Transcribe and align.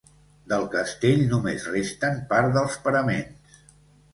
Del 0.53 0.63
castell 0.75 1.21
només 1.33 1.67
resten 1.73 2.17
part 2.33 2.57
dels 2.59 2.79
paraments. 2.87 3.61